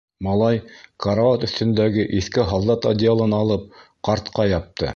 [0.27, 0.55] Малай,
[1.05, 3.69] карауат өҫтөндәге иҫке һалдат одеялын алып,
[4.11, 4.89] ҡартҡа япты.